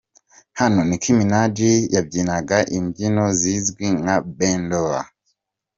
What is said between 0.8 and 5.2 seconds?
Nick Minaj yabyinaga imbyino zizwi nka Bent over.